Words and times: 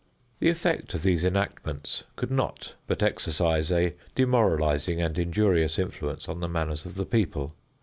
The 0.39 0.49
effect 0.49 0.95
of 0.95 1.03
these 1.03 1.23
enactments 1.23 2.05
could 2.15 2.31
not 2.31 2.73
but 2.87 3.03
exercise 3.03 3.71
a 3.71 3.93
demoralizing 4.15 4.99
and 4.99 5.15
injurious 5.19 5.77
influence 5.77 6.27
on 6.27 6.39
the 6.39 6.49
manners 6.49 6.87
of 6.87 6.95
the 6.95 7.05
people. 7.05 7.53